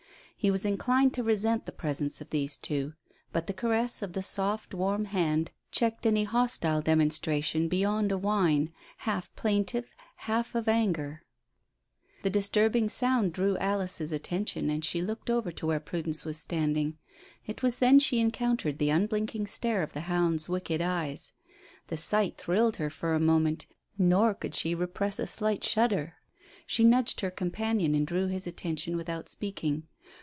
[0.43, 2.95] He was inclined to resent the presence of these two,
[3.31, 8.73] but the caress of the soft, warm hand checked any hostile demonstration beyond a whine,
[8.97, 11.21] half plaintive, half of anger.
[12.23, 16.97] The disturbing sound drew Alice's attention, and she looked over to where Prudence was standing;
[17.45, 21.33] it was then she encountered the unblinking stare of the hound's wicked eyes.
[21.89, 26.15] The sight thrilled her for a moment, nor could she repress a slight shudder.
[26.65, 29.83] She nudged her companion and drew his attention without speaking.